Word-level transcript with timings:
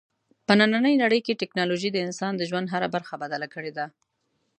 په 0.45 0.53
نننۍ 0.59 0.95
نړۍ 1.03 1.19
کې 1.25 1.39
ټیکنالوژي 1.41 1.89
د 1.91 1.97
انسان 2.07 2.33
د 2.37 2.41
ژوند 2.49 2.67
هره 2.73 2.87
برخه 2.95 3.15
بدله 3.23 3.47
کړې 3.53 3.71
ده. 3.77 3.85